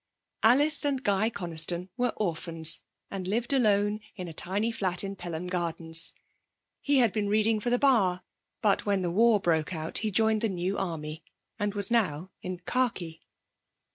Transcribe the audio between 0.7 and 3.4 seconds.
and Guy Coniston were orphans, and